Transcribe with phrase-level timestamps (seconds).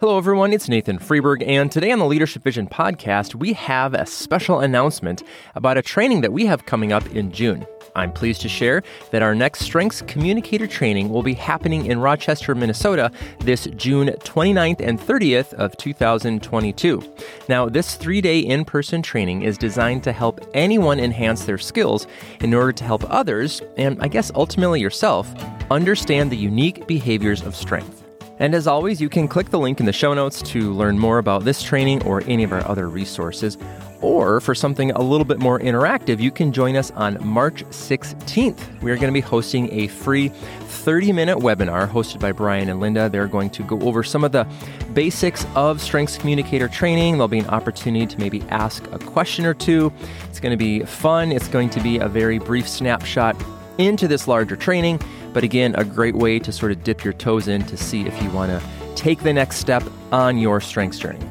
[0.00, 0.52] Hello, everyone.
[0.52, 5.24] It's Nathan Freeburg, and today on the Leadership Vision podcast, we have a special announcement
[5.56, 7.66] about a training that we have coming up in June.
[7.96, 12.54] I'm pleased to share that our next Strengths Communicator training will be happening in Rochester,
[12.54, 17.02] Minnesota this June 29th and 30th of 2022.
[17.48, 22.06] Now, this three-day in-person training is designed to help anyone enhance their skills
[22.38, 25.28] in order to help others, and I guess ultimately yourself,
[25.72, 27.97] understand the unique behaviors of strength.
[28.40, 31.18] And as always, you can click the link in the show notes to learn more
[31.18, 33.58] about this training or any of our other resources.
[34.00, 38.80] Or for something a little bit more interactive, you can join us on March 16th.
[38.80, 42.78] We are going to be hosting a free 30 minute webinar hosted by Brian and
[42.78, 43.08] Linda.
[43.08, 44.46] They're going to go over some of the
[44.94, 47.14] basics of Strengths Communicator training.
[47.14, 49.92] There'll be an opportunity to maybe ask a question or two.
[50.28, 53.36] It's going to be fun, it's going to be a very brief snapshot
[53.78, 55.00] into this larger training.
[55.32, 58.22] But again, a great way to sort of dip your toes in to see if
[58.22, 59.82] you want to take the next step
[60.12, 61.24] on your strengths journey.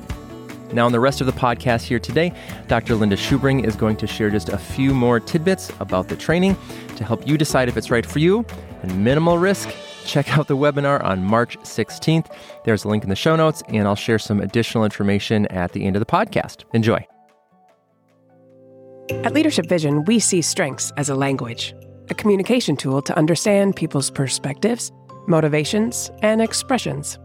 [0.74, 2.34] Now, in the rest of the podcast here today,
[2.68, 2.96] Dr.
[2.96, 6.58] Linda Schubring is going to share just a few more tidbits about the training
[6.98, 8.46] to help you decide if it's right for you
[8.82, 9.74] and minimal risk.
[10.04, 12.32] Check out the webinar on March 16th.
[12.66, 15.86] There's a link in the show notes, and I'll share some additional information at the
[15.86, 16.64] end of the podcast.
[16.74, 17.06] Enjoy.
[19.24, 21.74] At Leadership Vision, we see strengths as a language
[22.10, 24.92] a communication tool to understand people's perspectives,
[25.28, 27.18] motivations, and expressions.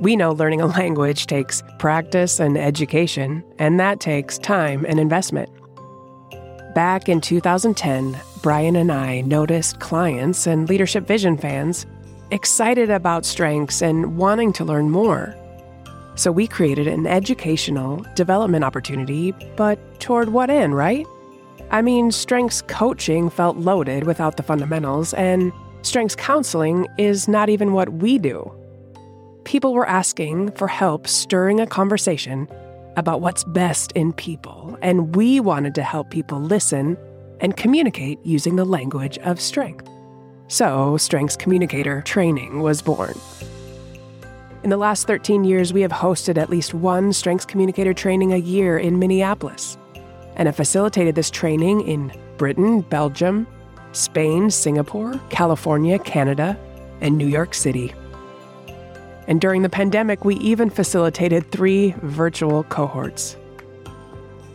[0.00, 5.50] We know learning a language takes practice and education, and that takes time and investment.
[6.74, 11.86] Back in 2010, Brian and I noticed clients and Leadership Vision fans
[12.30, 15.36] excited about strengths and wanting to learn more.
[16.14, 21.06] So we created an educational development opportunity, but toward what end, right?
[21.72, 27.72] I mean, strengths coaching felt loaded without the fundamentals, and strengths counseling is not even
[27.72, 28.52] what we do.
[29.44, 32.46] People were asking for help stirring a conversation
[32.96, 36.98] about what's best in people, and we wanted to help people listen
[37.40, 39.88] and communicate using the language of strength.
[40.48, 43.14] So, Strengths Communicator training was born.
[44.62, 48.36] In the last 13 years, we have hosted at least one Strengths Communicator training a
[48.36, 49.78] year in Minneapolis
[50.36, 53.46] and have facilitated this training in Britain, Belgium,
[53.92, 56.58] Spain, Singapore, California, Canada,
[57.00, 57.92] and New York City.
[59.28, 63.36] And during the pandemic, we even facilitated three virtual cohorts.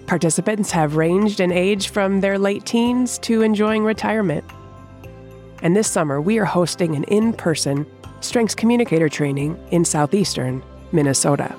[0.07, 4.45] Participants have ranged in age from their late teens to enjoying retirement.
[5.61, 7.85] And this summer, we are hosting an in person
[8.21, 11.53] Strengths Communicator training in southeastern Minnesota.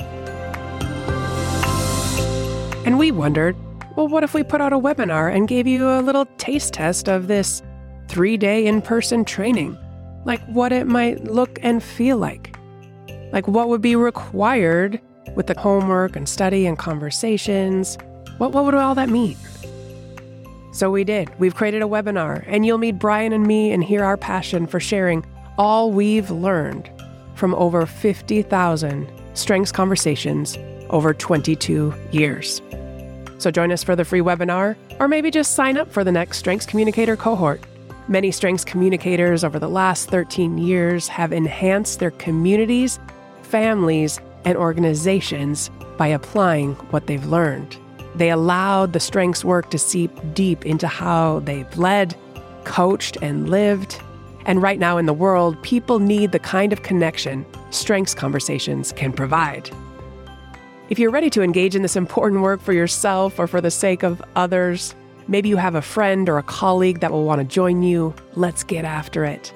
[2.84, 3.54] And we wondered
[3.98, 7.09] well, what if we put out a webinar and gave you a little taste test
[7.09, 7.62] of this
[8.06, 9.76] three day in person training?
[10.25, 12.56] Like what it might look and feel like?
[13.32, 15.00] Like what would be required
[15.34, 17.98] with the homework and study and conversations?
[18.36, 19.36] What, what would all that mean?
[20.72, 21.36] So we did.
[21.41, 24.78] We've created a webinar, and you'll meet Brian and me and hear our passion for
[24.78, 25.26] sharing
[25.56, 26.88] all we've learned
[27.34, 30.56] from over 50,000 strengths conversations
[30.88, 32.62] over 22 years.
[33.38, 36.38] So join us for the free webinar, or maybe just sign up for the next
[36.38, 37.60] Strengths Communicator cohort.
[38.09, 42.98] Many Strengths communicators over the last 13 years have enhanced their communities,
[43.43, 47.77] families, and organizations by applying what they've learned.
[48.15, 52.16] They allowed the strengths work to seep deep into how they've led,
[52.65, 54.00] coached, and lived.
[54.47, 59.12] And right now in the world, people need the kind of connection strengths conversations can
[59.12, 59.71] provide.
[60.91, 64.03] If you're ready to engage in this important work for yourself or for the sake
[64.03, 64.94] of others,
[65.26, 68.65] maybe you have a friend or a colleague that will want to join you, let's
[68.65, 69.53] get after it.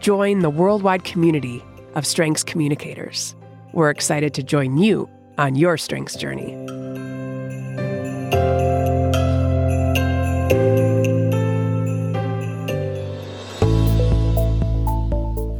[0.00, 1.62] Join the worldwide community
[1.94, 3.36] of Strengths Communicators.
[3.74, 6.50] We're excited to join you on your strengths journey.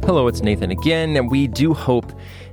[0.05, 2.11] Hello, it's Nathan again, and we do hope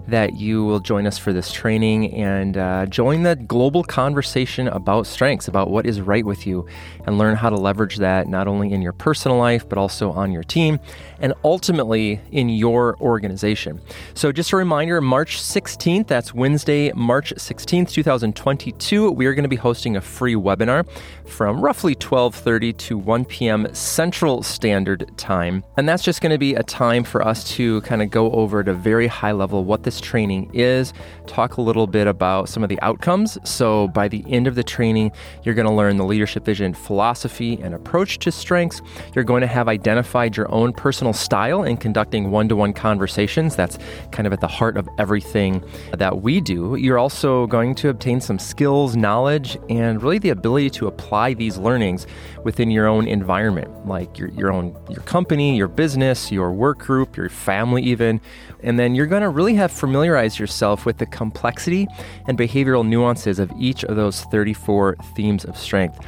[0.08, 5.06] that you will join us for this training and uh, join the global conversation about
[5.06, 6.66] strengths, about what is right with you,
[7.06, 10.32] and learn how to leverage that not only in your personal life, but also on
[10.32, 10.78] your team
[11.20, 13.80] and ultimately in your organization.
[14.14, 19.48] So, just a reminder March 16th, that's Wednesday, March 16th, 2022, we are going to
[19.48, 20.86] be hosting a free webinar
[21.26, 23.66] from roughly 12:30 to 1 p.m.
[23.74, 25.64] Central Standard Time.
[25.76, 28.60] And that's just going to be a time for us to kind of go over
[28.60, 30.92] at a very high level what this this training is,
[31.26, 33.38] talk a little bit about some of the outcomes.
[33.44, 35.12] So, by the end of the training,
[35.44, 38.82] you're going to learn the leadership vision philosophy and approach to strengths.
[39.14, 43.54] You're going to have identified your own personal style in conducting one to one conversations.
[43.54, 43.78] That's
[44.10, 45.64] kind of at the heart of everything
[45.96, 46.74] that we do.
[46.74, 51.56] You're also going to obtain some skills, knowledge, and really the ability to apply these
[51.56, 52.06] learnings
[52.42, 57.16] within your own environment, like your, your own your company, your business, your work group,
[57.16, 58.20] your family, even.
[58.62, 61.86] And then you're going to really have familiarized yourself with the complexity
[62.26, 65.98] and behavioral nuances of each of those 34 themes of strength.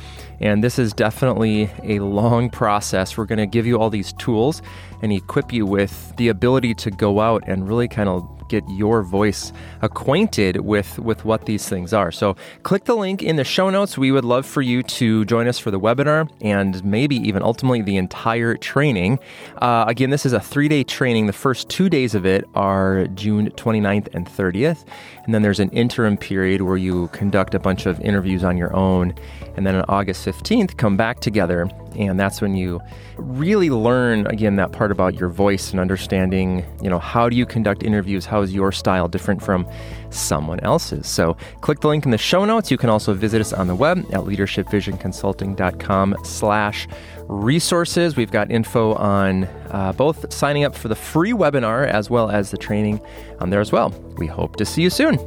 [0.40, 3.18] And this is definitely a long process.
[3.18, 4.62] We're going to give you all these tools
[5.02, 9.02] and equip you with the ability to go out and really kind of get your
[9.02, 9.52] voice
[9.82, 12.10] acquainted with with what these things are.
[12.12, 13.96] So click the link in the show notes.
[13.98, 17.82] We would love for you to join us for the webinar and maybe even ultimately
[17.82, 19.18] the entire training.
[19.58, 21.26] Uh, again, this is a three day training.
[21.26, 24.84] The first two days of it are June 29th and 30th.
[25.24, 28.74] And then there's an interim period where you conduct a bunch of interviews on your
[28.74, 29.14] own.
[29.56, 31.68] And then on August 15th, come back together.
[31.96, 32.80] And that's when you
[33.16, 37.46] really learn, again, that part about your voice and understanding, you know, how do you
[37.46, 38.26] conduct interviews?
[38.26, 39.66] How is your style different from
[40.10, 41.06] someone else's?
[41.06, 42.70] So click the link in the show notes.
[42.70, 46.88] You can also visit us on the web at leadershipvisionconsulting.com slash
[47.28, 48.16] resources.
[48.16, 52.50] We've got info on uh, both signing up for the free webinar as well as
[52.50, 53.00] the training
[53.40, 53.90] on there as well.
[54.18, 55.18] We hope to see you soon.